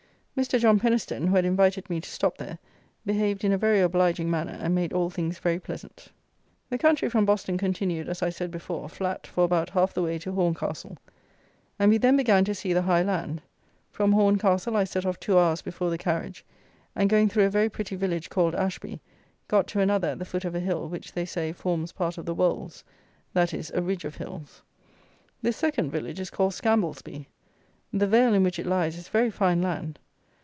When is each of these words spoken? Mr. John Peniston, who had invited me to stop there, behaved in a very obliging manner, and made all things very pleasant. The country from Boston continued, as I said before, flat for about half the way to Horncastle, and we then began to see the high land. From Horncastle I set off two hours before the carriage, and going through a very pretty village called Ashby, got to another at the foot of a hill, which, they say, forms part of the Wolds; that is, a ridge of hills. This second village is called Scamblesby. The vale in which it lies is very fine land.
Mr. 0.37 0.57
John 0.57 0.79
Peniston, 0.79 1.27
who 1.27 1.35
had 1.35 1.45
invited 1.45 1.87
me 1.87 1.99
to 2.01 2.09
stop 2.09 2.37
there, 2.37 2.57
behaved 3.05 3.43
in 3.43 3.51
a 3.51 3.57
very 3.57 3.79
obliging 3.81 4.27
manner, 4.31 4.57
and 4.61 4.73
made 4.73 4.93
all 4.93 5.09
things 5.09 5.37
very 5.37 5.59
pleasant. 5.59 6.07
The 6.69 6.79
country 6.79 7.09
from 7.09 7.25
Boston 7.25 7.57
continued, 7.59 8.07
as 8.09 8.23
I 8.23 8.29
said 8.31 8.49
before, 8.49 8.89
flat 8.89 9.27
for 9.27 9.43
about 9.43 9.69
half 9.71 9.93
the 9.93 10.01
way 10.01 10.17
to 10.19 10.31
Horncastle, 10.31 10.97
and 11.77 11.91
we 11.91 11.97
then 11.99 12.15
began 12.17 12.43
to 12.45 12.55
see 12.55 12.71
the 12.73 12.81
high 12.83 13.03
land. 13.03 13.41
From 13.91 14.13
Horncastle 14.13 14.75
I 14.75 14.85
set 14.85 15.05
off 15.05 15.19
two 15.19 15.37
hours 15.37 15.61
before 15.61 15.91
the 15.91 15.97
carriage, 15.97 16.43
and 16.95 17.09
going 17.09 17.29
through 17.29 17.45
a 17.45 17.49
very 17.49 17.69
pretty 17.69 17.97
village 17.97 18.29
called 18.29 18.55
Ashby, 18.55 18.99
got 19.47 19.67
to 19.67 19.81
another 19.81 20.07
at 20.11 20.17
the 20.19 20.25
foot 20.25 20.45
of 20.45 20.55
a 20.55 20.59
hill, 20.61 20.87
which, 20.87 21.11
they 21.11 21.25
say, 21.25 21.51
forms 21.51 21.91
part 21.91 22.17
of 22.17 22.25
the 22.25 22.33
Wolds; 22.33 22.83
that 23.33 23.53
is, 23.53 23.69
a 23.75 23.81
ridge 23.81 24.05
of 24.05 24.15
hills. 24.15 24.63
This 25.43 25.57
second 25.57 25.91
village 25.91 26.21
is 26.21 26.31
called 26.31 26.53
Scamblesby. 26.55 27.27
The 27.93 28.07
vale 28.07 28.33
in 28.33 28.43
which 28.43 28.57
it 28.57 28.65
lies 28.65 28.97
is 28.97 29.07
very 29.09 29.29
fine 29.29 29.61
land. 29.61 29.99